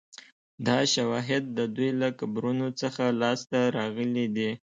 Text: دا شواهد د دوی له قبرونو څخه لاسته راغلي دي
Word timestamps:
دا 0.67 0.79
شواهد 0.93 1.43
د 1.57 1.59
دوی 1.75 1.89
له 2.01 2.09
قبرونو 2.19 2.67
څخه 2.81 3.03
لاسته 3.21 3.59
راغلي 3.77 4.25
دي 4.35 4.49